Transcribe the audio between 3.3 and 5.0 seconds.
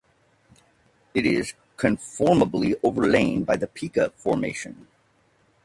by the Pika Formation.